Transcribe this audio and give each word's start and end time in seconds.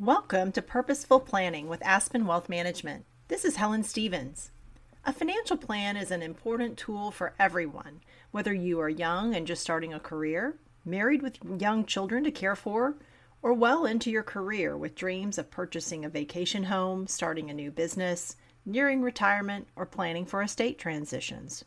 Welcome 0.00 0.52
to 0.52 0.62
Purposeful 0.62 1.18
Planning 1.18 1.66
with 1.66 1.84
Aspen 1.84 2.24
Wealth 2.24 2.48
Management. 2.48 3.04
This 3.26 3.44
is 3.44 3.56
Helen 3.56 3.82
Stevens. 3.82 4.52
A 5.04 5.12
financial 5.12 5.56
plan 5.56 5.96
is 5.96 6.12
an 6.12 6.22
important 6.22 6.78
tool 6.78 7.10
for 7.10 7.34
everyone, 7.36 8.02
whether 8.30 8.54
you 8.54 8.78
are 8.78 8.88
young 8.88 9.34
and 9.34 9.44
just 9.44 9.60
starting 9.60 9.92
a 9.92 9.98
career, 9.98 10.54
married 10.84 11.20
with 11.20 11.40
young 11.58 11.84
children 11.84 12.22
to 12.22 12.30
care 12.30 12.54
for, 12.54 12.94
or 13.42 13.52
well 13.52 13.84
into 13.84 14.08
your 14.08 14.22
career 14.22 14.76
with 14.76 14.94
dreams 14.94 15.36
of 15.36 15.50
purchasing 15.50 16.04
a 16.04 16.08
vacation 16.08 16.62
home, 16.62 17.08
starting 17.08 17.50
a 17.50 17.54
new 17.54 17.72
business, 17.72 18.36
nearing 18.64 19.02
retirement, 19.02 19.66
or 19.74 19.84
planning 19.84 20.24
for 20.24 20.42
estate 20.42 20.78
transitions. 20.78 21.64